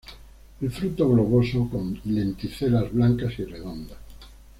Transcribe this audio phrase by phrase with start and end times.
[0.61, 3.99] El fruto globoso, con lenticelas blancas y redondas.